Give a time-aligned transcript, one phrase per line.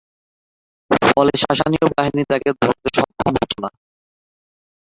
[1.07, 3.69] ফলে সাসানীয় বাহিনী তাকে ধরতে সক্ষম হত না।